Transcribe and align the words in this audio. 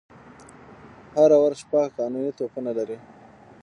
هر 1.15 1.29
آور 1.39 1.53
شپږ 1.61 1.87
قانوني 1.97 2.31
توپونه 2.37 2.71
لري. 2.77 2.97